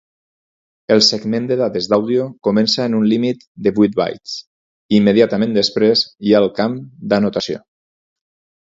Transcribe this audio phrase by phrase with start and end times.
[0.95, 4.35] El segment de dades d'àudio comença en un límit de vuit "bytes"
[4.95, 7.65] i immediatament després hi ha el camp d'anotació.